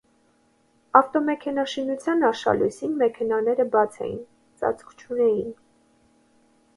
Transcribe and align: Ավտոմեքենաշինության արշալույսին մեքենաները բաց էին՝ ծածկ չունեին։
Ավտոմեքենաշինության 0.99 2.25
արշալույսին 2.29 2.95
մեքենաները 3.01 3.65
բաց 3.75 3.99
էին՝ 4.07 4.19
ծածկ 4.63 4.89
չունեին։ 5.03 5.53